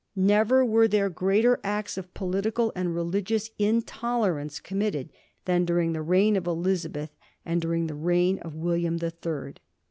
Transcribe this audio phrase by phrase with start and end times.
[0.15, 5.11] Never were there greater acts of political and religious in tolerance committed
[5.45, 9.59] than during the reign of Eliza beth and during the reign of William the Third.